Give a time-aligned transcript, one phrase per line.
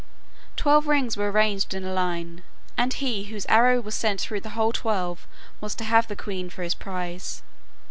[0.55, 2.41] Twelve rings were arranged in a line,
[2.75, 5.27] and he whose arrow was sent through the whole twelve
[5.59, 7.43] was to have the queen for his prize.